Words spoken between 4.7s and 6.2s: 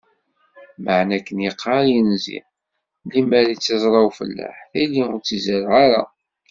tili ur tt-izerreɛ ara.